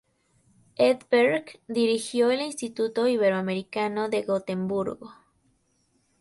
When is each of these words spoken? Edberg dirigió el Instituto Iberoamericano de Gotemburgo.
Edberg 0.79 1.59
dirigió 1.67 2.31
el 2.31 2.41
Instituto 2.41 3.07
Iberoamericano 3.07 4.09
de 4.09 4.23
Gotemburgo. 4.23 5.13